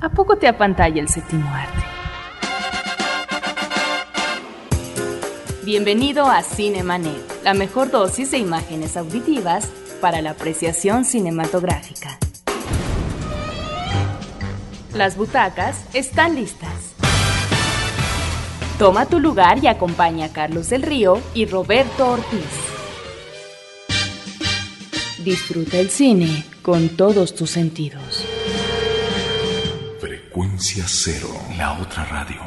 [0.00, 1.82] ¿A poco te apantalla el séptimo arte?
[5.64, 9.70] Bienvenido a Cinemanet, la mejor dosis de imágenes auditivas
[10.02, 12.18] para la apreciación cinematográfica.
[14.92, 16.94] Las butacas están listas.
[18.78, 22.74] Toma tu lugar y acompaña a Carlos del Río y Roberto Ortiz.
[25.24, 28.13] Disfruta el cine con todos tus sentidos.
[30.54, 31.28] Frecuencia cero,
[31.58, 32.40] la otra radio.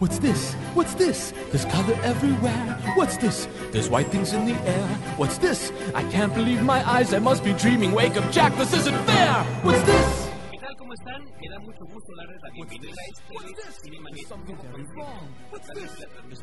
[0.00, 0.54] What's this?
[0.74, 1.32] What's this?
[1.52, 2.76] There's color everywhere.
[2.96, 3.46] What's this?
[3.70, 4.88] There's white things in the air.
[5.16, 5.70] What's this?
[5.94, 7.14] I can't believe my eyes.
[7.14, 7.92] I must be dreaming.
[7.92, 8.56] Wake up, Jack.
[8.56, 9.44] This isn't fair.
[9.62, 10.28] What's this?
[10.50, 10.74] ¿Qué tal?
[10.74, 11.22] ¿Cómo están?
[11.22, 14.26] Me da mucho gusto darles la bienvenida a este Cinemanet.
[14.26, 15.28] Something very wrong.
[15.50, 15.92] What's this?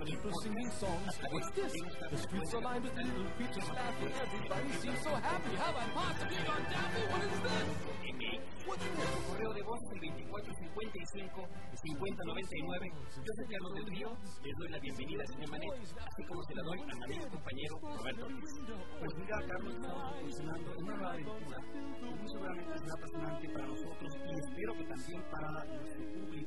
[0.06, 1.20] People singing songs.
[1.32, 1.74] What's this?
[2.12, 4.12] The streets are lined with little creatures laughing.
[4.24, 5.56] Everybody seems so happy.
[5.58, 7.04] Have I possibly gone daffy?
[7.12, 8.09] What is this?
[8.70, 11.42] Correo de voz el 2455
[11.82, 12.92] 5099.
[13.18, 14.10] Yo soy Carlos del Río.
[14.44, 18.28] Les doy la bienvenida a Cinemanet, así como se la doy a mi compañero Roberto.
[19.00, 21.58] Pues mira, Carlos, estamos funcionando una nueva aventura
[22.10, 26.39] muy seguramente será apasionante para nosotros y espero que también para nuestro público,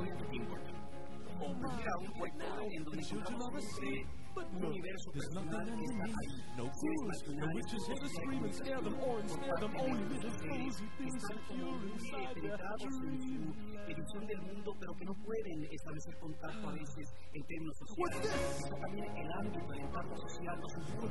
[0.00, 0.74] El cadáver de la novia de Tim Burton.
[1.76, 2.84] Mira, un cuento en
[4.34, 6.40] donde encontramos siempre un universo personal que está ahí.
[6.80, 9.72] Seres marginales, Here to scream and scare them or ensnare them.
[9.80, 13.70] Only little fools who think so están como pure muy inside their dream.
[13.90, 18.30] edición del mundo, pero que no pueden establecer contacto a veces en términos sociales.
[18.70, 20.58] También el ámbito del entorno social.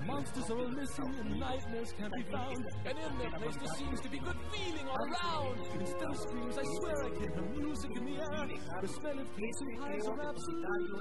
[0.05, 2.65] Monsters are all missing and nightmares can't be found.
[2.85, 5.59] And in their place there seems to be good feeling all around.
[5.79, 8.47] Instead of screams, I swear I can hear music in the air.
[8.81, 10.99] The smell of es and pies are repositario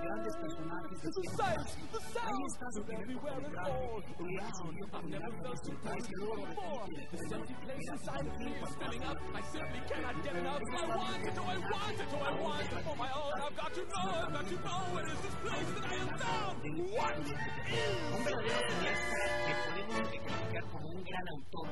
[0.00, 1.76] y un temor grandes personajes de The atrás.
[1.92, 6.06] the sounds primer everywhere and all cortometraje, que surgió por I've never felt so close
[6.08, 6.46] before.
[6.46, 9.18] repite This empty place Mira, inside of me is filling up.
[9.34, 10.60] I simply cannot get enough.
[10.60, 13.34] I want it, oh, I want it, oh, I want it for my own.
[13.40, 16.10] I've got to know, I've got to know what is this place that I am
[16.20, 16.56] found.
[16.90, 17.16] What
[18.10, 21.68] un verdadero cineasta que podemos calificar como un gran autor,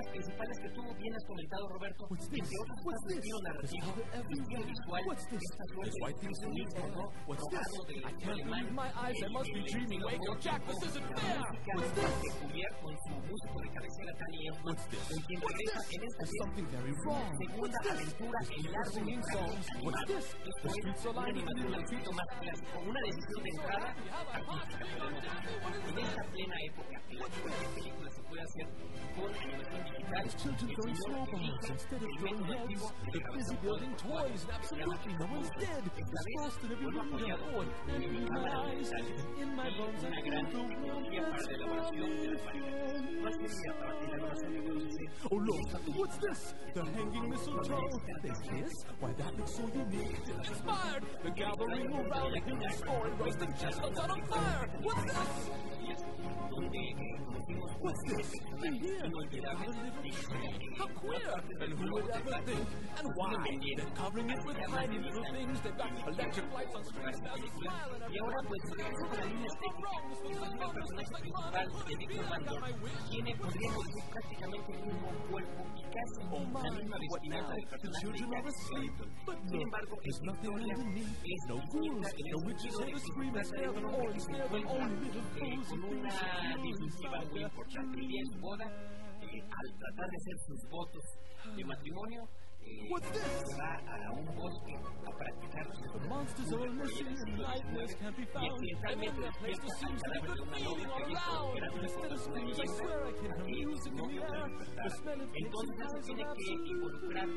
[0.00, 2.78] que temas principales que tú bien has comentado, Roberto, otros
[3.10, 7.04] estilo narrativo, su estilo visual, esta suerte de impresionismo, ¿no?
[8.30, 8.66] Alemán,
[10.40, 10.60] Jack.
[10.66, 11.40] This isn't fair.
[11.76, 12.10] What's this?
[12.20, 15.08] peculiar con su músico de cabecera, Danny Elfman, What's this?
[15.10, 18.64] con quien regresa en esta segunda aventura en
[19.90, 20.18] largo?
[20.18, 21.72] Esto es una animación
[22.12, 25.40] más clásico, decisión de entrada artística, podemos decir.
[25.90, 28.66] En esta plena época la que película se puede hacer
[29.16, 32.92] con animación digital, Children throwing snowballs instead of throwing heads.
[33.12, 35.82] They're busy building toys, and absolutely no one's dead.
[35.94, 37.38] There's frost every window.
[37.54, 38.90] Oh, and in my eyes.
[38.90, 39.06] And
[39.40, 41.10] in my bones, I feel the warmth
[45.30, 46.54] Oh look, what's this?
[46.74, 48.00] The hanging mistletoe.
[48.22, 48.72] They kiss?
[49.00, 50.16] Why that looks so unique.
[50.48, 54.68] Inspired, the gathering around a human story, roasting chestnuts on fire.
[54.82, 55.50] What's this?
[57.80, 58.32] What's this?
[58.64, 59.10] In here,
[60.78, 61.34] how queer.
[61.60, 62.66] And who would ever think?
[62.98, 63.34] And why?
[63.76, 65.60] They're covering it with tiny little things.
[65.60, 67.18] They've got electric lights on screens.
[67.20, 69.90] There's a smile and Y ahora pues regreso con la línea estética.
[70.00, 72.74] Entonces el personaje principal de Victor Van Doorn
[73.10, 78.10] tiene, podríamos decir, prácticamente el mismo cuerpo y casi la misma vestimenta del personaje de
[78.10, 79.10] Children are Jack asleep, Skellington.
[79.26, 81.20] but Sin look, embargo, there's esta nothing historia underneath.
[81.24, 83.44] es No distinta ghouls, en no el witches sentido de here to que scream and
[83.44, 84.60] se scare trata de them un or hombre que se ensnare them.
[84.60, 87.98] encuentra Only little eh, fools con who think una so disyuntiva inside muy their importante.
[88.00, 88.66] El día de su boda,
[89.32, 91.04] eh, al tratar de hacer sus votos
[91.56, 92.22] de matrimonio,
[92.62, 94.74] eh, se va a un bosque
[95.06, 98.60] a monsters all missing and nightmares can't be y found.
[99.40, 101.82] Place to be good feeling all around.
[101.82, 104.48] Instead of screams, I swear I can hear music in the air.
[104.84, 107.28] The smell of Entonces tiene que involucrar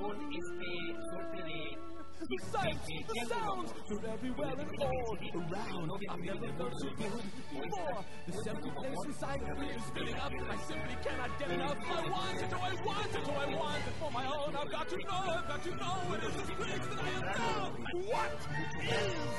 [0.00, 0.70] con este
[1.10, 1.93] suerte de
[2.24, 5.90] The sights, the sounds, they're everywhere and all around.
[6.08, 7.22] I've never so good
[7.52, 8.04] before.
[8.26, 10.32] This empty place inside me is filling up.
[10.32, 11.76] I simply cannot get enough.
[11.84, 14.56] I want it, oh I want it, oh I want it for my own.
[14.56, 17.24] I've got to know, I've got to know it is this place that I am
[17.36, 17.84] found.
[18.08, 19.34] What is this?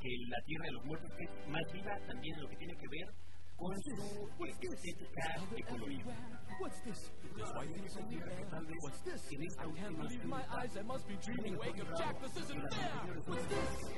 [0.00, 3.08] que la Tierra de los Muertos, es más viva también lo que tiene que ver
[3.56, 3.92] con su
[4.46, 6.10] estética de colorido.
[6.60, 7.10] What's this?
[7.36, 8.18] Los bailarines son que
[8.50, 9.22] tal vez What's this?
[9.32, 10.76] en esta I can't última believe my eyes.
[10.76, 11.56] I must be dreaming.
[11.58, 12.20] Wake up, Jack.
[12.22, 13.16] This isn't fair.
[13.26, 13.94] What's this?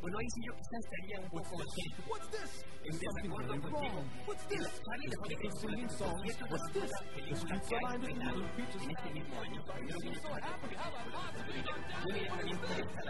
[0.00, 2.64] Bueno, ahí sí yo quizás estaría un poco así, What's this?
[2.82, 3.94] en Something desacuerdo very contigo.
[3.94, 4.26] wrong.
[4.26, 4.66] What's this?
[4.82, 6.20] ¿Sabes de qué People singing songs.
[6.50, 6.90] What's this?
[7.30, 8.82] The streets are lined with little preachers.
[8.82, 9.62] en este mismo año?
[9.64, 10.74] Primero viene So happy.
[10.74, 12.02] How about that?
[12.02, 13.02] Muy bien, también presta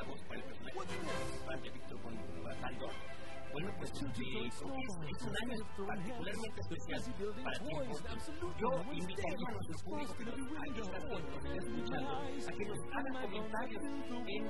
[3.52, 7.00] Bueno, pues es, es un año particularmente especial
[7.44, 7.74] para ti.
[8.58, 10.64] Yo invitaría a nuestro público que nos a
[11.56, 14.42] escuchando a que nos hagan comentarios en,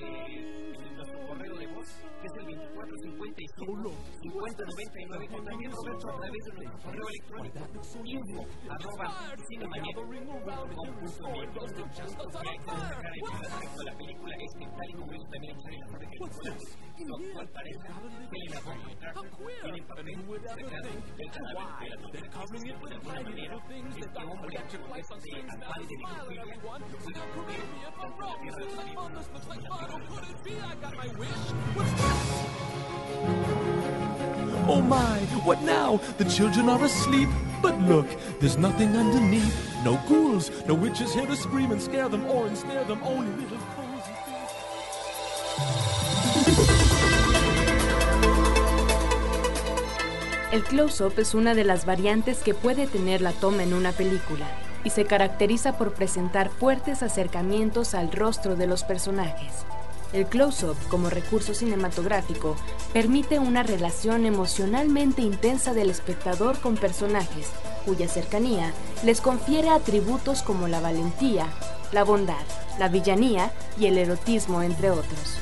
[0.00, 1.88] eh, en nuestro correo de voz,
[2.20, 3.92] que es el 2455
[4.22, 7.60] 5099, o también Roberto a través de nuestro correo electrónico
[8.04, 9.36] info arroba a
[13.84, 16.16] la película es que tal y como ellos también en la parte que
[17.04, 17.48] su actual
[18.28, 19.24] pareja Helena Bonham Carter
[19.64, 20.88] tiene el papel destacado
[22.12, 22.76] del cadáver de la novia.
[22.88, 23.56] De alguna manera,
[23.96, 26.56] este hombre, este afán de necrofilia, lo
[26.98, 27.64] puede ocurrir
[28.00, 31.32] tanto en la tierra de los vivos como en la tierra de los
[34.68, 36.00] Oh my, what now?
[36.18, 37.28] The children are asleep.
[37.60, 38.06] But look,
[38.38, 39.54] there's nothing underneath.
[39.84, 43.02] No ghouls, no witches here to scream and scare them or ensnare them.
[43.02, 43.91] Only little cozy
[50.52, 54.46] El close-up es una de las variantes que puede tener la toma en una película
[54.84, 59.64] y se caracteriza por presentar fuertes acercamientos al rostro de los personajes.
[60.12, 62.54] El close-up, como recurso cinematográfico,
[62.92, 67.48] permite una relación emocionalmente intensa del espectador con personajes,
[67.86, 68.74] cuya cercanía
[69.06, 71.46] les confiere atributos como la valentía,
[71.92, 72.44] la bondad,
[72.78, 75.38] la villanía y el erotismo, entre otros.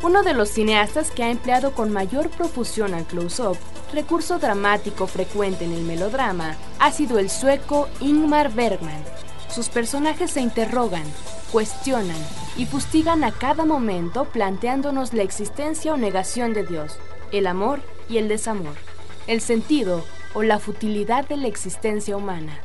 [0.00, 3.58] Uno de los cineastas que ha empleado con mayor profusión al close-up,
[3.92, 9.02] recurso dramático frecuente en el melodrama, ha sido el sueco Ingmar Bergman.
[9.50, 11.02] Sus personajes se interrogan,
[11.50, 12.16] cuestionan
[12.56, 16.96] y fustigan a cada momento planteándonos la existencia o negación de Dios,
[17.32, 18.76] el amor y el desamor,
[19.26, 22.60] el sentido o la futilidad de la existencia humana.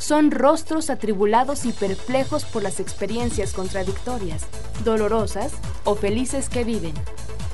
[0.00, 4.46] Son rostros atribulados y perplejos por las experiencias contradictorias,
[4.82, 5.52] dolorosas
[5.84, 6.94] o felices que viven.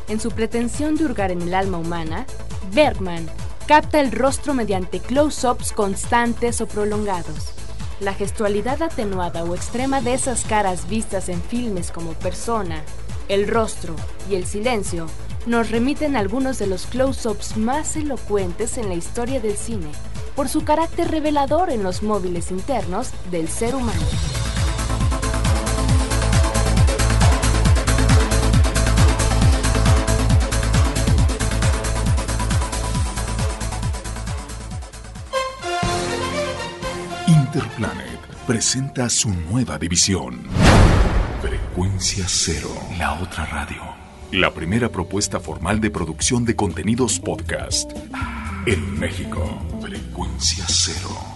[0.08, 2.24] En su pretensión de hurgar en el alma humana,
[2.72, 3.28] Bergman
[3.66, 7.48] capta el rostro mediante close-ups constantes o prolongados.
[7.98, 12.84] La gestualidad atenuada o extrema de esas caras vistas en filmes como Persona,
[13.28, 13.96] El rostro
[14.30, 15.08] y El silencio
[15.46, 19.90] nos remiten a algunos de los close-ups más elocuentes en la historia del cine,
[20.36, 24.00] por su carácter revelador en los móviles internos del ser humano.
[37.26, 40.42] Interplanet presenta su nueva división.
[41.40, 43.82] Frecuencia Cero, la otra radio.
[44.32, 47.92] La primera propuesta formal de producción de contenidos podcast
[48.66, 49.75] en México.
[50.16, 51.35] Frecuencia Cero.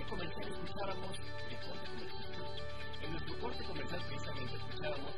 [0.07, 2.47] comercial escuchábamos, el corte comercial,
[3.03, 5.13] en nuestro corte comercial precisamente escuchábamos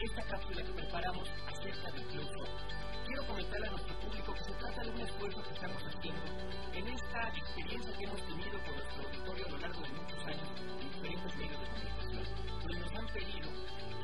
[0.00, 2.74] esta cápsula que preparamos acerca del close
[3.06, 6.24] Quiero comentarle a nuestro público que se trata de un esfuerzo que estamos haciendo
[6.72, 10.48] en esta experiencia que hemos tenido con nuestro auditorio a lo largo de muchos años
[10.80, 12.24] en diferentes medios de comunicación,
[12.60, 13.48] donde nos han pedido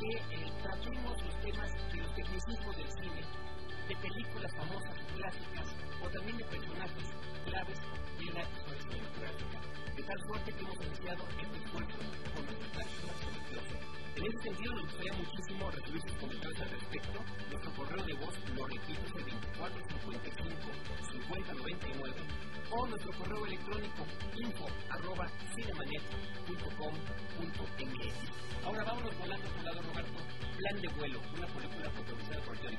[0.01, 3.23] que eh, tratemos los temas de los tecnicismos del cine,
[3.91, 5.67] de películas famosas clásicas,
[6.01, 7.09] o también de personajes
[7.45, 7.77] claves
[8.21, 9.59] de la historia cinematográfica.
[9.97, 11.99] De tal suerte que hemos iniciado este esfuerzo
[12.31, 17.25] con sobre Close en ese sentido, nos gustaría muchísimo recibir sus comentarios al respecto.
[17.51, 22.15] Nuestro correo de voz, lo repito, es el 2455-5099
[22.71, 24.07] o nuestro correo electrónico
[24.37, 28.15] info arroba cinemanet.com.mx.
[28.65, 30.23] Ahora vámonos volando tu lado, Roberto.
[30.59, 32.79] Plan de vuelo, una película protagonizada por Johnny.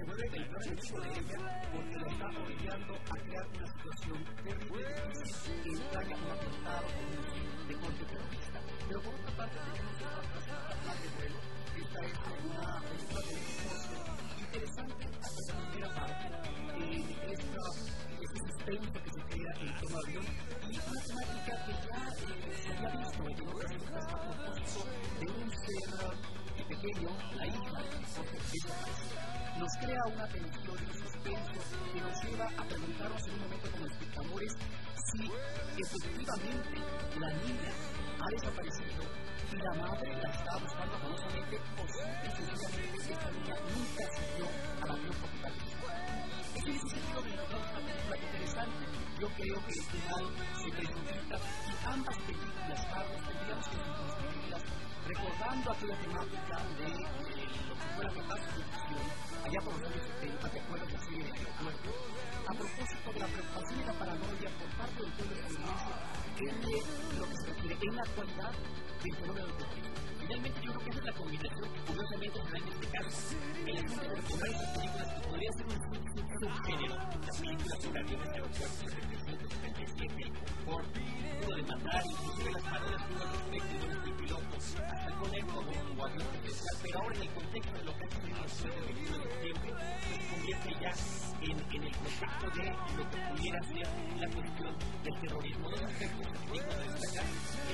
[0.00, 4.84] se vuelve el peor de ella porque la está obligando a crear una situación terrible
[5.12, 6.88] difícil que entraña un atentado
[7.68, 8.60] de corte terrorista.
[8.88, 11.38] Pero por otra parte tenemos otra plan de vuelo.
[11.80, 12.16] Esta es
[12.48, 13.36] una película de
[14.40, 16.26] interesante hasta la primera parte.
[16.80, 17.62] Eh, esta,
[18.20, 20.26] este suspenso que se crea en torno al avión
[20.64, 24.80] y una temática que ya se había visto en otras películas a propósito
[25.20, 26.39] de un ser
[26.70, 27.82] pequeño, la hija,
[29.58, 31.60] nos crea una tensión un suspenso
[31.92, 34.52] que nos lleva a preguntarnos en un momento como espectadores
[35.10, 35.30] si
[35.76, 36.76] efectivamente
[37.18, 37.72] la niña
[38.20, 39.02] ha desaparecido
[39.52, 44.46] y la madre la está buscando amorosamente o simple sencillamente esta niña nunca asistió
[44.80, 45.70] al avión capitalista.
[46.54, 48.84] Es en ese sentido que encontramos una película interesante.
[49.20, 50.24] Yo creo que el final
[50.56, 52.39] se presenta y ambas películas,
[55.10, 58.94] recordando aquella temática de eh, lo que fue la catástrofe
[59.44, 62.39] allá por los años 70, ¿te acuerdas la serie de aeropuerto?
[62.50, 67.26] A propósito de la preocupación y la paranoia por parte del pueblo estadounidense en lo
[67.28, 68.52] que se refiere en la actualidad
[69.04, 69.94] del fenómeno del terrorismo.
[70.18, 73.36] Finalmente, yo creo que esa es la combinación que curiosamente se da en este caso.
[73.66, 75.78] El asunto de recordar esas películas que podría ser un
[76.40, 80.90] subgénero, las películas sobre aviones de aeropuertos 75, 77, el confort,
[81.40, 85.60] pudo demandar, inclusive las parodias que hubo al respecto de este piloto, hasta poner como
[85.60, 85.96] un
[86.42, 89.70] presidencial, pero ahora en el contexto de lo que ha después del 21 de septiembre,
[90.10, 90.92] se convierte ya
[91.42, 91.96] en, en el
[92.40, 93.86] de lo que pudiera ser
[94.18, 95.68] la cuestión del terrorismo.
[95.68, 97.26] Dos aspectos que tengo que destacar,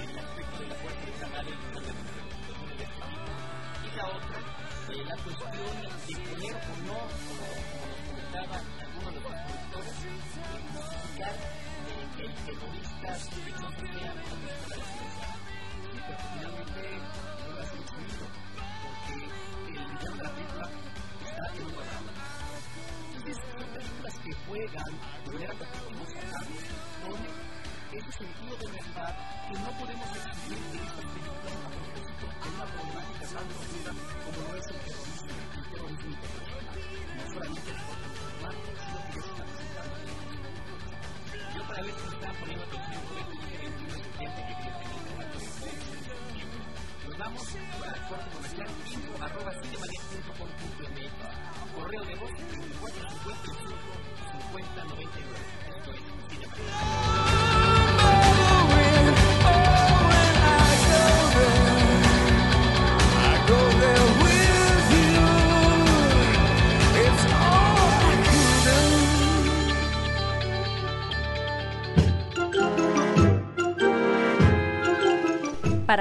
[0.03, 2.17] el aspecto de la Fuerza Armada y el de
[3.77, 4.39] y la otra,
[4.91, 7.47] eh, la cuestión de poner o no, como,
[8.11, 9.95] comentaba algunos de los productores,
[10.75, 11.35] justificar
[11.87, 13.11] eh, el terrorista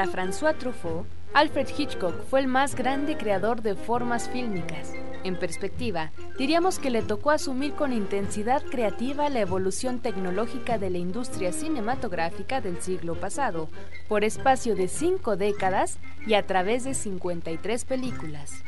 [0.07, 4.93] François Truffaut, Alfred Hitchcock fue el más grande creador de formas fílmicas.
[5.25, 10.97] En perspectiva, diríamos que le tocó asumir con intensidad creativa la evolución tecnológica de la
[10.97, 13.67] industria cinematográfica del siglo pasado,
[14.07, 18.63] por espacio de cinco décadas y a través de 53 películas.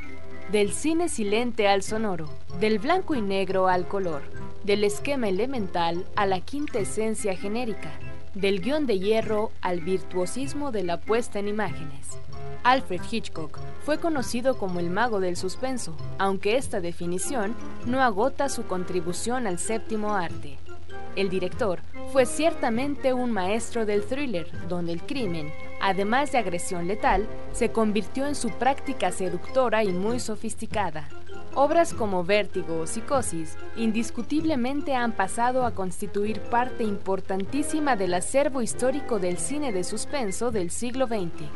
[0.51, 2.29] Del cine silente al sonoro,
[2.59, 4.23] del blanco y negro al color,
[4.63, 7.91] del esquema elemental a la quinta esencia genérica,
[8.37, 12.19] del guion de hierro al virtuosismo de la puesta en imágenes.
[12.63, 17.55] Alfred Hitchcock fue conocido como el mago del suspenso, aunque esta definición
[17.87, 20.57] no agota su contribución al séptimo arte.
[21.15, 21.79] El director
[22.13, 25.51] fue ciertamente un maestro del thriller, donde el crimen,
[25.81, 31.09] además de agresión letal, se convirtió en su práctica seductora y muy sofisticada.
[31.59, 39.17] Obras como Vértigo o Psicosis indiscutiblemente han pasado a constituir parte importantísima del acervo histórico
[39.17, 41.49] del cine de suspenso del siglo XX.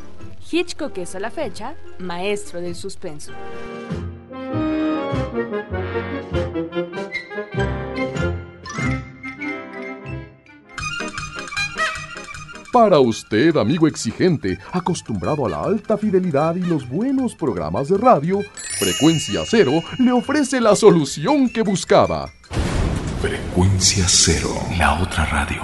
[0.50, 3.30] Hitchcock es a la fecha maestro del suspenso.
[12.72, 18.40] Para usted, amigo exigente, acostumbrado a la alta fidelidad y los buenos programas de radio,
[18.78, 22.32] Frecuencia Cero le ofrece la solución que buscaba.
[23.20, 25.60] Frecuencia Cero, la otra radio.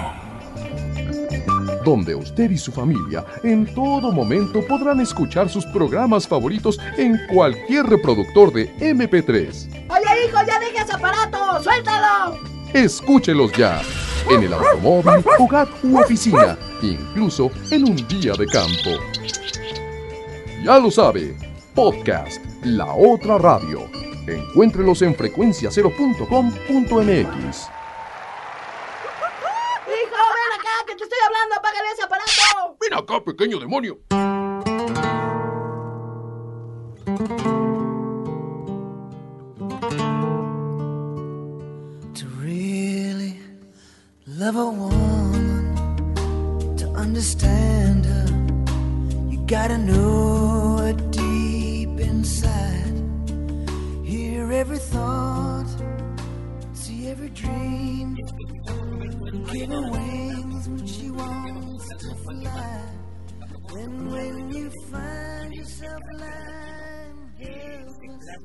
[1.83, 7.87] Donde usted y su familia en todo momento podrán escuchar sus programas favoritos en cualquier
[7.87, 9.87] reproductor de MP3.
[9.89, 12.37] Oye, hijo, ya deja ese aparato, suéltalo.
[12.71, 13.81] Escúchelos ya
[14.29, 16.55] en el automóvil, hogar u oficina,
[16.87, 18.89] incluso en un día de campo.
[20.63, 21.35] Ya lo sabe,
[21.73, 23.89] podcast La Otra Radio.
[24.27, 27.69] Encuéntrelos en frecuenciacero.com.mx.
[29.87, 32.77] Hijo, ven acá, que te estoy hablando, apágale ese aparato.
[32.79, 33.97] Ven acá, pequeño demonio.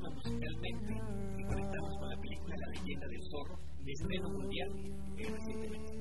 [0.01, 0.93] Musicalmente
[1.37, 4.69] y conectamos con la película La leyenda del zorro de estreno mundial
[5.17, 5.94] eh, recientemente.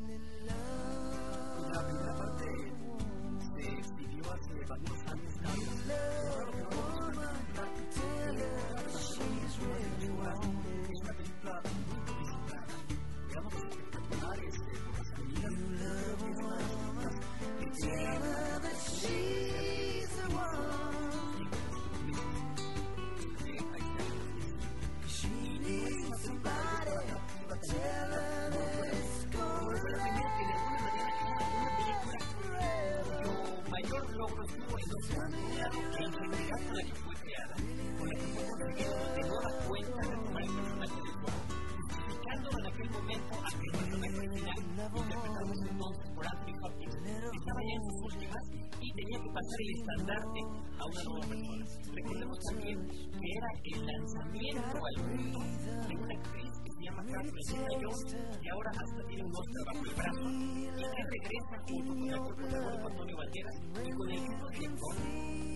[49.55, 50.41] Pasar el estandarte
[50.79, 51.65] a una nueva persona.
[51.95, 55.39] Recordemos también que era el lanzamiento al mundo
[55.87, 58.11] de una actriz que se llama Catherine Zeta-Jones,
[58.43, 62.21] que ahora hasta tiene un Oscar bajo el brazo, y que regresa junto con el
[62.35, 64.95] protagónico Antonio Banderas y con el mismo director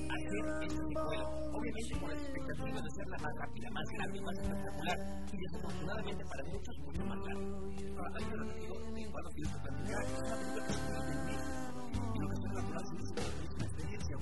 [0.09, 4.37] a hacer esta secuela, obviamente con la expectativa de hacerla más rápida, más grande, más
[4.39, 7.47] espectacular, y desafortunadamente para muchos mucho más larga.
[7.99, 11.21] Ahora, hay un relativo de cuatro filmes de platicar, es una película que se del
[11.29, 11.58] mes, y
[12.19, 13.11] lo que es
[13.55, 14.15] una experiencia.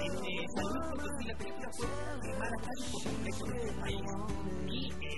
[0.00, 0.12] En
[0.54, 0.68] San
[1.26, 1.88] la película fue
[2.22, 4.02] filmada casi por completo en este país
[4.66, 4.76] y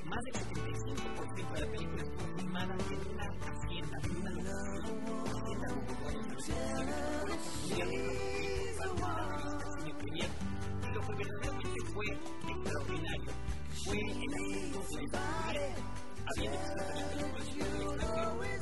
[0.08, 4.30] más del 75% de la película fue filmada en una hacienda, en una
[5.40, 6.10] hacienda como
[7.66, 7.72] y
[10.92, 12.06] lo que verdaderamente fue
[12.48, 13.30] extraordinario
[13.84, 15.80] fue el asunto de la
[16.26, 16.50] había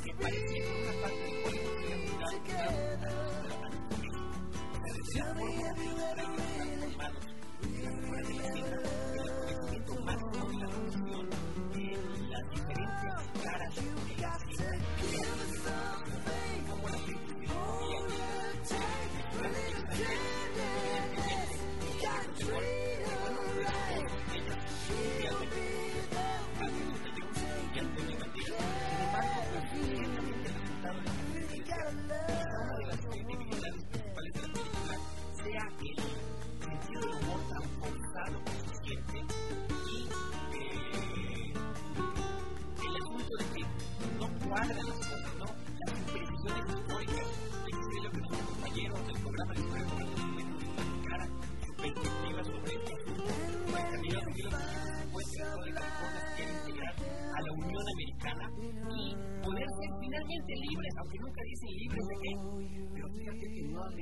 [0.02, 0.77] que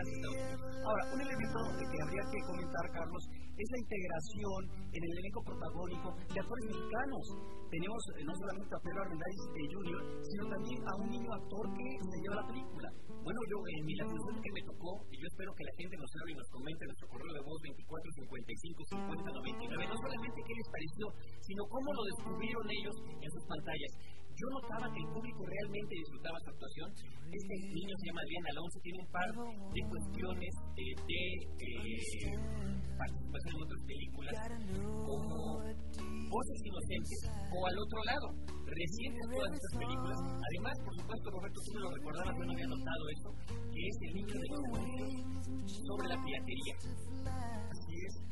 [0.00, 3.22] Ahora, un elemento que habría que comentar, Carlos,
[3.60, 4.60] es la integración
[4.96, 7.24] en el elenco protagónico de actores mexicanos.
[7.68, 11.64] Tenemos eh, no solamente a Pedro Armendáriz eh, Jr., sino también a un niño actor
[11.76, 12.88] que se lleva la película.
[13.20, 15.94] Bueno, yo en mi la función que me tocó, y yo espero que la gente
[16.00, 19.96] nos hable y nos comente en nuestro correo de voz 24 55 50 99, no
[20.00, 21.04] solamente qué les pareció,
[21.44, 23.92] sino cómo lo descubrieron ellos en sus pantallas.
[24.40, 26.88] Yo notaba que el público realmente disfrutaba su actuación.
[27.28, 31.22] Este niño se llama Adrián Alonso, tiene un par de cuestiones eh, de
[31.60, 32.40] eh,
[32.96, 34.34] participación en otras películas,
[34.80, 37.20] como Voces Inocentes,
[37.52, 38.26] o al otro lado,
[38.64, 40.16] recientes todas estas películas.
[40.24, 43.96] Además, por supuesto, Roberto, tú me lo recordabas, yo no había notado eso, que es
[44.08, 44.60] el niño de los
[45.68, 46.74] sobre la piratería.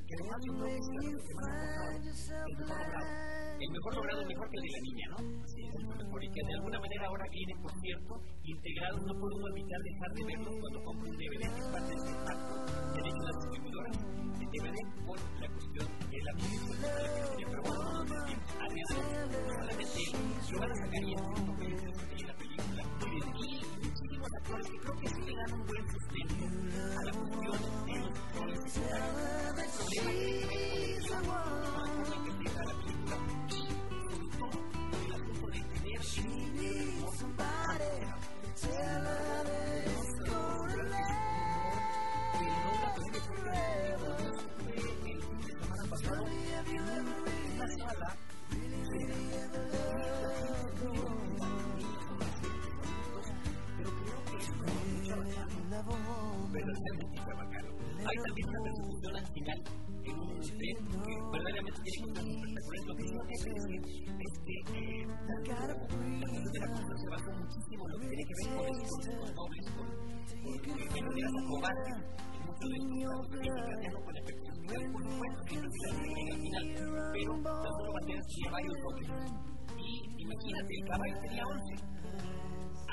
[0.08, 0.24] Es, que
[0.64, 2.56] que es el
[3.58, 4.20] que mejor logrado.
[4.22, 5.16] El mejor que el de la niña, ¿no?
[5.44, 6.24] Así es, el mejor.
[6.24, 10.24] Y que de alguna manera ahora viene, por cierto, integrados, no puedo evitar dejar de
[10.24, 12.54] verlos cuando compro un DVD, que es parte de este pacto
[12.88, 17.46] de hecho la distribuidora de DVD por la cuestión de la piratería.
[17.48, 21.87] Pero bueno, no solamente la película, y
[24.48, 26.44] muchísimos actores que creo que sí le dan un buen sustento
[26.98, 27.70] a la cuestión de los
[28.44, 28.78] roles
[58.08, 59.58] Hay también una persecución al final
[60.04, 62.84] en un tren que verdaderamente tiene cosas espectaculares.
[62.88, 63.04] Lo que
[63.44, 63.80] que decir
[64.20, 68.24] es que eh, la cuestión de la cosa se basa muchísimo en lo que tiene
[68.28, 68.68] que ver con
[69.32, 69.64] dobles,
[74.12, 74.54] de efectos
[74.92, 76.64] por supuesto, siempre se al final,
[77.12, 77.90] pero tan solo
[78.50, 79.08] varios dobles.
[79.78, 79.90] Y
[80.20, 81.87] imagínate, el caballo tenía 11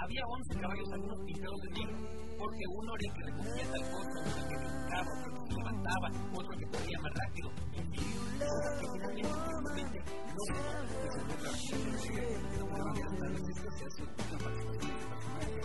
[0.02, 1.98] había 11 caballos algunos pintados de negro,
[2.38, 5.56] porque uno era el que recogía tal cosa, uno el que brincaba, otro el que
[5.56, 8.08] levantaba, otro el que corría más rápido, en fin,
[8.40, 9.26] cosas que finalmente
[9.66, 10.00] simplemente
[10.36, 10.54] no se
[12.12, 15.60] de alguna manera tal vez esto se hace una participación de personaje,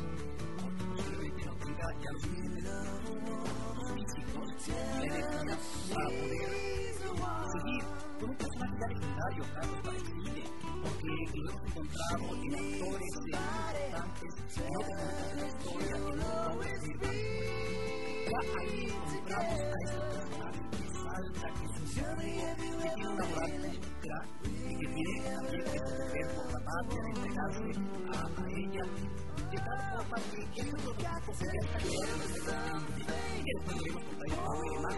[0.60, 2.64] porque posiblemente no tenga ya los suficientes
[3.94, 5.56] físicos y la energía
[5.90, 6.50] para poder
[7.50, 7.82] seguir
[8.20, 10.44] con un personaje ya legendario, Carlos, para el cine,
[11.00, 14.80] porque lo hemos encontrado en actores de importantes, no
[15.36, 15.96] la historia,
[18.30, 22.04] Ya ahí encontramos a este personaje que salta, que es que
[22.60, 25.80] tiene una moral pública y que tiene también que
[26.34, 27.70] por la hacia entregarse
[28.10, 28.84] a, a ella
[29.50, 29.58] de
[30.30, 30.80] que es que
[33.44, 33.54] que
[34.36, 34.96] Pau y demás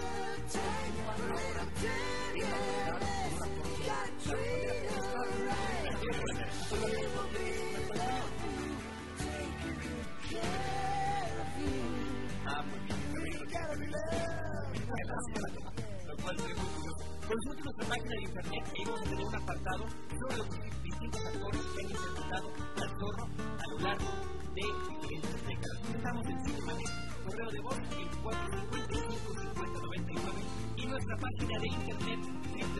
[17.32, 19.86] Consulte nuestra página de internet y vamos a tener un apartado
[20.20, 20.46] sobre los
[20.82, 23.24] distintos actores que han interpretado al zorro
[23.56, 24.10] a lo largo
[24.52, 24.60] de
[25.00, 25.80] diferentes décadas.
[25.96, 26.90] Estamos en Cinemanet,
[27.24, 30.32] correo de voz 2455
[30.76, 32.20] y nuestra página de internet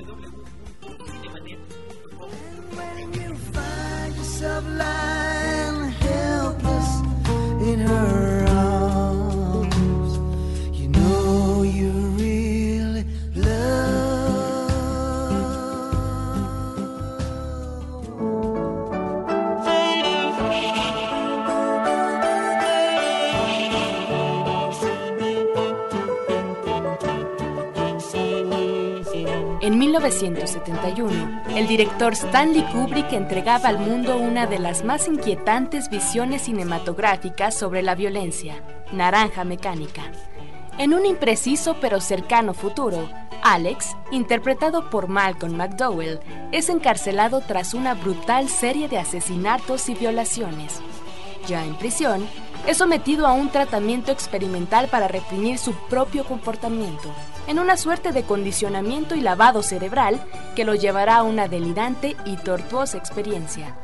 [0.04, 2.82] www.cinemanet.com.
[30.30, 37.56] 1971, el director Stanley Kubrick entregaba al mundo una de las más inquietantes visiones cinematográficas
[37.56, 40.12] sobre la violencia, Naranja Mecánica.
[40.78, 43.08] En un impreciso pero cercano futuro,
[43.42, 46.20] Alex, interpretado por Malcolm McDowell,
[46.52, 50.80] es encarcelado tras una brutal serie de asesinatos y violaciones.
[51.48, 52.28] Ya en prisión,
[52.68, 57.12] es sometido a un tratamiento experimental para reprimir su propio comportamiento,
[57.46, 60.20] en una suerte de condicionamiento y lavado cerebral
[60.54, 63.76] que lo llevará a una delirante y tortuosa experiencia.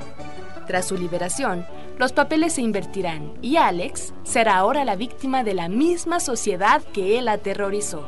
[0.67, 1.67] Tras su liberación,
[1.99, 7.19] los papeles se invertirán y Alex será ahora la víctima de la misma sociedad que
[7.19, 8.07] él aterrorizó.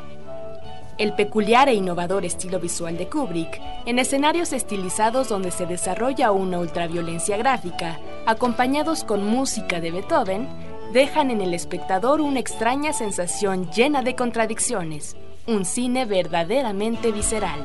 [0.97, 6.59] El peculiar e innovador estilo visual de Kubrick, en escenarios estilizados donde se desarrolla una
[6.59, 10.47] ultraviolencia gráfica, acompañados con música de Beethoven,
[10.93, 15.17] dejan en el espectador una extraña sensación llena de contradicciones,
[15.51, 17.61] un cine verdaderamente visceral.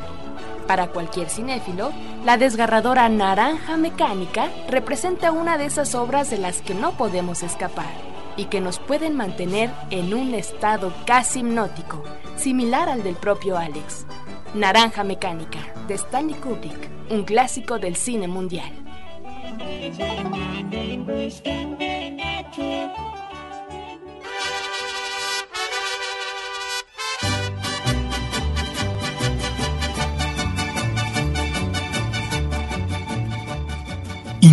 [0.67, 1.91] Para cualquier cinéfilo,
[2.25, 7.93] la desgarradora Naranja Mecánica representa una de esas obras de las que no podemos escapar
[8.35, 12.03] y que nos pueden mantener en un estado casi hipnótico,
[12.35, 14.07] similar al del propio Alex.
[14.55, 18.71] Naranja Mecánica, de Stanley Kubrick, un clásico del cine mundial.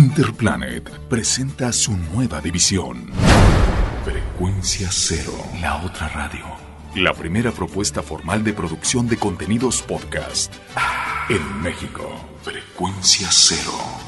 [0.03, 3.09] Interplanet presenta su nueva división.
[4.03, 6.43] Frecuencia Cero, la otra radio.
[6.93, 10.53] La primera propuesta formal de producción de contenidos podcast
[11.29, 12.03] en México.
[12.43, 14.02] Frecuencia Cero.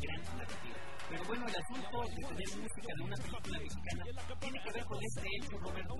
[0.00, 0.78] Gran narrativa.
[1.08, 2.04] Pero bueno, el asunto
[2.90, 4.04] música de una película mexicana
[4.40, 5.94] tiene que ver con este hecho, Roberto,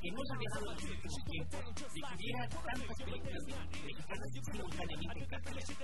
[0.00, 3.42] que no se había dado el último tiempo, de que hubiera tantas películas
[3.80, 5.76] mexicanas simultáneamente en.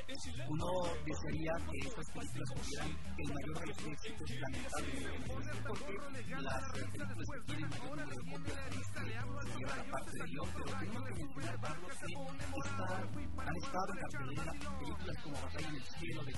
[0.46, 0.66] Uno
[1.06, 5.16] desearía que estas películas tuvieran el mayor de los éxitos lamentablemente
[5.66, 5.94] porque
[6.36, 8.60] las películas que tienen mayor número de copias
[9.56, 10.24] llevan la parte de
[10.56, 10.70] pero
[11.16, 11.22] que
[12.66, 12.96] está-
[13.46, 13.90] han estado
[14.78, 16.32] películas como Batalla en el Cielo de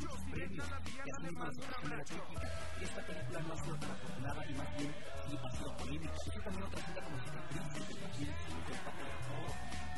[0.00, 0.66] muchos premios
[1.70, 2.48] de la crítica.
[2.82, 6.12] Esta película no ha sido tan afortunada y más bien sí ha sido polémica.
[6.12, 9.50] Eso también otra cinta como Cicatrices, también fue el papel de todo.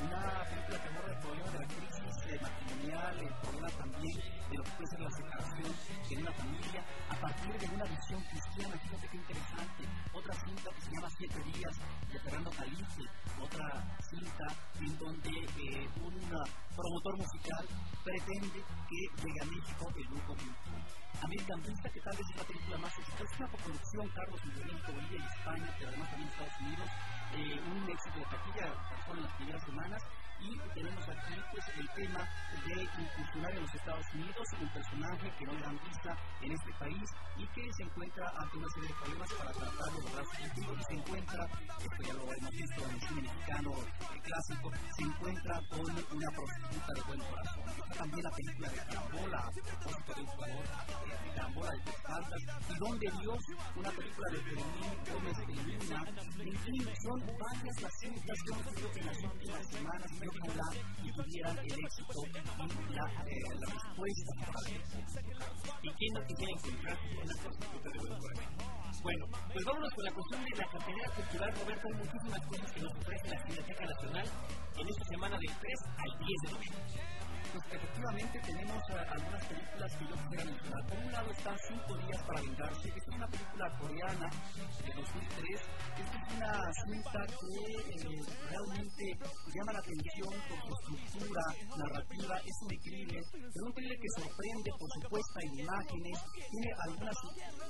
[0.03, 4.19] Una película que aborda el problema de la crisis eh, matrimonial, el problema también
[4.51, 5.73] de lo que puede ser la separación
[6.11, 9.83] en una familia a partir de una visión cristiana fíjate qué interesante.
[10.13, 11.75] Otra cinta que se llama Siete Días
[12.13, 13.03] de Fernando Calice,
[13.41, 13.67] otra
[14.11, 16.15] cinta en donde eh, un
[16.77, 17.65] promotor musical
[18.05, 18.61] pretende
[18.93, 20.37] que llegue a México grupo
[21.23, 24.93] American Vista, que tal vez es la película más exitosa, es una coproducción, Carlos, México,
[24.93, 26.89] Bolivia y España, pero además también Estados Unidos,
[27.33, 30.03] eh, un éxito de taquilla, pasó en las primeras semanas,
[30.43, 32.29] y tenemos aquí pues el tema
[32.67, 36.73] de incursionar en los Estados Unidos, un personaje que no le dan vista en este
[36.79, 40.43] país y que se encuentra ante una serie de problemas para tratar de lograr su
[40.43, 41.45] y se encuentra,
[41.79, 43.71] esto ya lo hemos visto en el cine mexicano
[44.23, 47.65] clásico, se encuentra con una prostituta de buen corazón.
[47.97, 51.93] También la película de Carambola, a propósito de un jugador de Carambola de
[52.43, 53.41] y Donde Dios,
[53.77, 56.05] una película de Fermín Gómez de Luna,
[56.39, 60.11] en fin, son varias las cintas que hemos visto en las últimas semanas,
[61.03, 64.33] y tuvieran el éxito y la, eh, la respuesta
[65.83, 68.39] ¿Y quién no quisiera encontrar una prostituta de buen?
[69.03, 71.89] Bueno, pues vámonos con la cuestión de la cartelera cultural, Roberto.
[71.89, 74.27] Hay muchísimas cosas que nos ofrece la Cineteca Nacional
[74.79, 79.91] en esta semana del 3 al 10 de noviembre pues efectivamente tenemos uh, algunas películas
[79.97, 80.87] que yo quisiera mencionar.
[80.87, 84.29] Por un lado está Cinco días para vengarse, que es una película coreana
[84.83, 85.61] de 2003.
[86.03, 86.53] Esta es una
[86.85, 89.05] cinta que eh, realmente
[89.55, 91.43] llama la atención por su estructura
[91.79, 92.35] narrativa.
[92.43, 96.17] Es un increíble, pero un thriller que sorprende por su puesta en imágenes.
[96.51, 97.17] Tiene algunas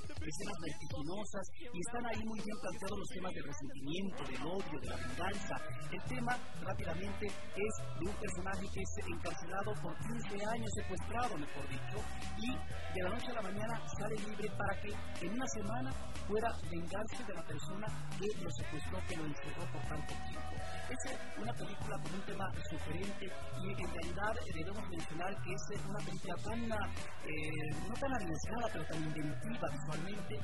[0.03, 4.89] escenas vertiginosas y están ahí muy bien planteados los temas del resentimiento, del odio, de
[4.89, 5.55] la venganza.
[5.91, 6.33] El tema,
[6.65, 11.97] rápidamente, es de un personaje que es encarcelado por 15 años secuestrado, mejor dicho,
[12.37, 14.91] y de la noche a la mañana sale libre para que
[15.25, 15.91] en una semana
[16.27, 17.87] pueda vengarse de la persona
[18.19, 20.53] que lo secuestró, que lo encerró por tanto tiempo.
[20.89, 25.99] Es una película con un tema sugerente y en realidad debemos mencionar que es una
[25.99, 30.35] película tan, eh, no tan arriesgada, pero tan inventiva visualmente,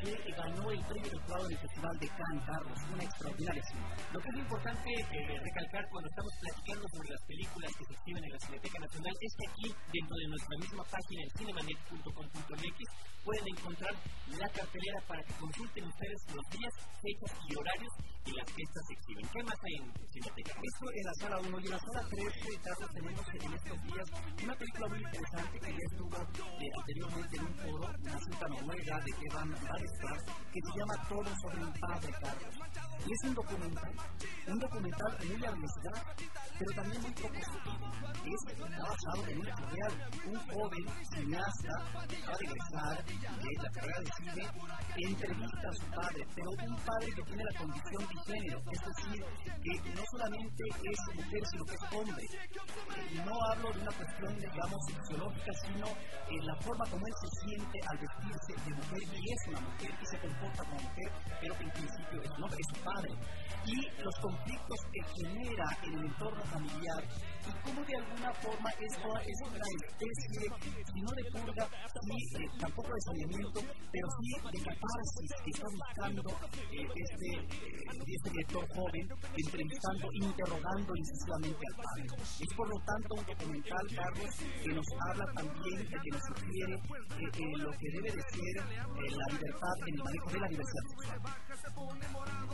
[0.00, 3.94] que ganó el premio del cuadro en el Festival de Cannes, Carlos, una extraordinaria cinta.
[4.12, 8.24] Lo que es importante eh, recalcar cuando estamos platicando sobre las películas que se exhiben
[8.24, 12.78] en la Cineteca Nacional es que aquí, dentro de nuestra misma página en cinemanet.com.mx,
[13.24, 13.94] pueden encontrar
[14.38, 17.92] la cartelera para que consulten ustedes los días, fechas y horarios
[18.28, 19.26] en las que estas se exhiben.
[19.34, 20.52] ¿Qué más hay en Cineteca?
[20.62, 24.06] Esto en la sala 1 y en la sala 3, Carlos, tenemos en estos días
[24.44, 28.94] una película muy interesante que ya estuvo eh, anteriormente en un foro, una cinta noruega
[29.02, 29.50] de Evan
[29.88, 32.54] Que se llama Todo sobre un padre, Carlos.
[33.06, 33.92] Y es un documental,
[34.48, 36.02] un documental muy arriesgado,
[36.58, 40.10] pero también muy poco Es, basado en un hecho real.
[40.26, 44.44] Un joven cineasta acaba de egresar de la carrera de cine,
[45.08, 49.20] entrevista a su padre, pero un padre que tiene la condición de género, es decir,
[49.62, 52.24] que no solamente es mujer, sino que es hombre.
[53.24, 57.78] No hablo de una cuestión, digamos, fisiológica, sino en la forma como él se siente
[57.88, 61.10] al vestirse de mujer y es una mujer y se comporta como mujer,
[61.40, 63.10] pero que en principio es un es padre.
[63.66, 67.02] Y los conflictos que genera en el entorno familiar
[67.48, 70.46] y cómo de alguna forma esto es una especie,
[70.92, 71.68] si no de purga,
[72.08, 73.60] ni eh, tampoco de saneamiento,
[73.92, 76.22] pero sí de catarsis que está buscando
[76.58, 79.04] eh, este, eh, este director joven,
[79.36, 82.04] entrevistando, interrogando incisivamente al padre.
[82.40, 84.32] Es por lo tanto un documental, Carlos,
[84.64, 86.74] que nos habla también, que nos sugiere
[87.58, 91.18] lo que debe de ser la libertad en el manejo de la sexual.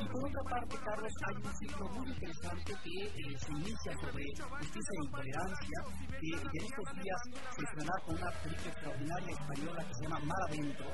[0.01, 4.95] Y por otra parte, Carlos, hay un ciclo muy interesante que se inicia sobre justicia
[4.95, 5.79] e intolerancia,
[6.21, 7.21] que en estos días
[7.55, 10.87] se estrenará con una película extraordinaria española que se llama Mar Adentro,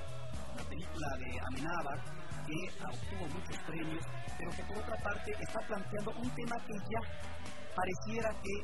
[0.54, 1.98] una película de Amenábar
[2.46, 4.04] que obtuvo muchos premios,
[4.38, 7.00] pero que por otra parte está planteando un tema que ya
[7.74, 8.54] pareciera que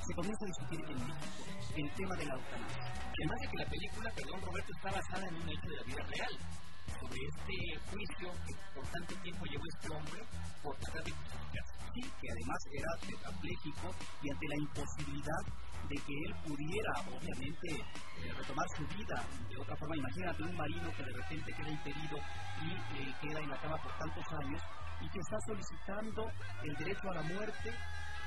[0.00, 1.44] se comienza a discutir en México,
[1.76, 2.90] el tema de la eutanasia.
[2.90, 6.02] Además de que la película, perdón Roberto, está basada en un hecho de la vida
[6.08, 6.32] real,
[6.98, 7.56] sobre este
[7.90, 10.20] juicio que por tanto tiempo llevó este hombre
[10.62, 13.88] por tratar de justificarse que además era tetrapléjico
[14.22, 15.42] y ante la imposibilidad
[15.88, 19.96] de que él pudiera, obviamente, eh, retomar su vida de otra forma.
[19.96, 22.18] Imagínate un marino que de repente queda impedido
[22.62, 22.68] y
[23.00, 24.62] eh, queda en la cama por tantos años
[25.00, 26.30] y que está solicitando
[26.62, 27.74] el derecho a la muerte,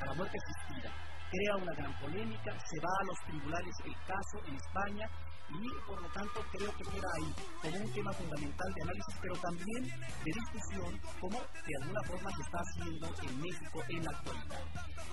[0.01, 0.91] a la muerte asistida.
[1.31, 5.09] Crea una gran polémica, se va a los tribunales el caso en España
[5.49, 9.35] y por lo tanto creo que queda ahí como un tema fundamental de análisis, pero
[9.35, 14.63] también de discusión, como de alguna forma se está haciendo en México en la actualidad.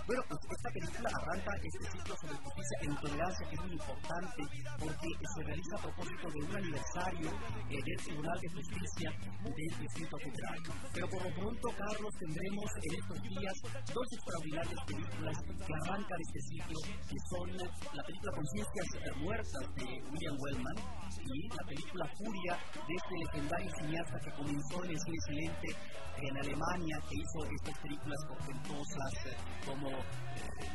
[0.07, 4.43] Bueno, pues esta película arranca este ciclo sobre justicia e intolerancia que es muy importante
[4.79, 7.31] porque se realiza a propósito de un aniversario
[7.71, 9.09] eh, del Tribunal de Justicia
[9.45, 10.59] del Distrito Federal.
[10.93, 13.55] Pero por lo pronto, Carlos, tendremos en estos días
[13.95, 17.47] dos extraordinarias películas que arrancan este ciclo, que son
[17.95, 18.89] la película Conciencias
[19.21, 19.89] Muertas de
[20.21, 20.77] Julian Wellman
[21.33, 25.69] y la película Furia de este legendario cineasta que comenzó en el cine silente
[26.21, 29.13] en Alemania, que hizo estas películas portentosas
[29.65, 30.05] como eh,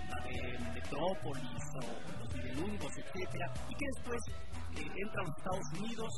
[0.10, 4.22] la de Metrópolis o Los Nibelungos, etcétera, y que después
[4.78, 6.10] eh, entra a los Estados Unidos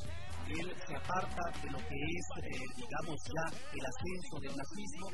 [0.47, 5.07] él se aparta de lo que es, eh, digamos, ya el ascenso del nazismo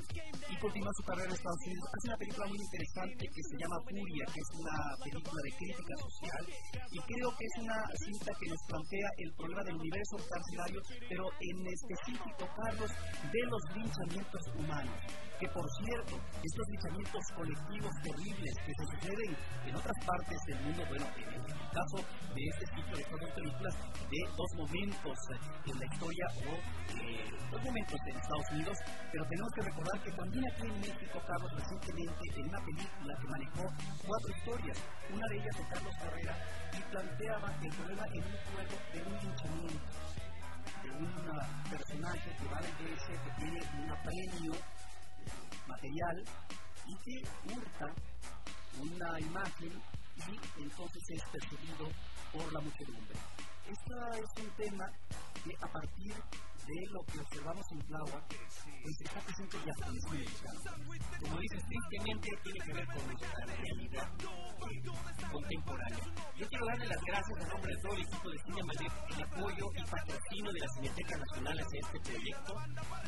[0.49, 1.85] y continúa su carrera en Estados Unidos.
[1.93, 5.95] Hace una película muy interesante que se llama Furia, que es una película de crítica
[5.97, 6.43] social
[6.91, 10.79] y creo que es una cinta que nos plantea el problema del universo carcelario,
[11.09, 14.99] pero en específico, Carlos, de los linchamientos humanos
[15.39, 19.31] que por cierto, estos linchamientos colectivos terribles que se suceden
[19.65, 21.97] en otras partes del mundo, bueno, en el caso
[22.31, 23.73] de este ciclo de estas películas,
[24.07, 26.51] de dos momentos en la historia o
[26.99, 28.77] eh, dos momentos en Estados Unidos,
[29.11, 33.27] pero tenemos que recordar que también aquí en México, Carlos, recientemente en una película que
[33.27, 33.63] manejó
[34.05, 34.77] cuatro historias,
[35.13, 36.33] una de ellas de Carlos Carrera,
[36.73, 40.23] y planteaba el problema en un juego de un linchamiento
[40.83, 44.53] de un personaje que va a la iglesia, que tiene un premio
[45.67, 46.23] material
[46.85, 47.85] y que hurta
[48.79, 49.81] una imagen
[50.15, 51.89] y entonces es percibido
[52.31, 53.17] por la muchedumbre.
[53.65, 54.85] Este es un tema
[55.43, 60.25] que a partir de lo que observamos en Plaua, pues está presente ya en.
[61.19, 64.09] Como dices, tristemente tiene que ver con nuestra realidad
[65.31, 66.05] contemporánea.
[66.37, 69.23] Yo quiero darle las gracias a nombre de todo el equipo de Cine Manet el
[69.23, 72.53] apoyo y patrocinio de la Cineteca Nacional hacia este proyecto,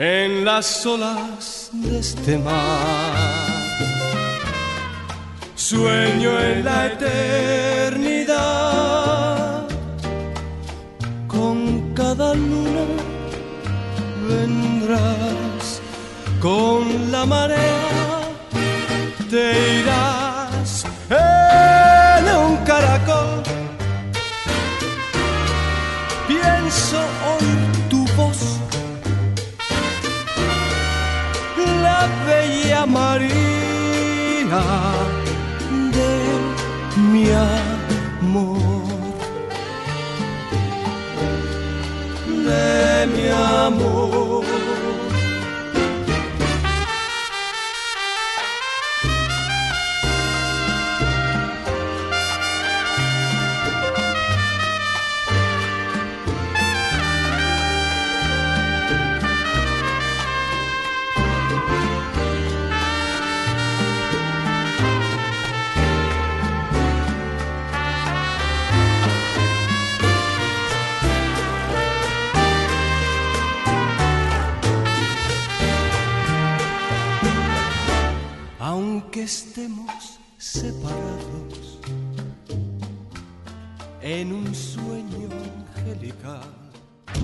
[0.00, 3.46] en las olas de este mar.
[5.54, 8.38] Sueño en la eternidad,
[11.28, 12.86] con cada luna
[14.26, 15.82] vendrás,
[16.40, 18.20] con la marea
[19.28, 20.19] te irás
[32.26, 34.64] bella María
[35.96, 36.12] de
[37.10, 38.58] mi amor,
[42.26, 44.44] de mi amor.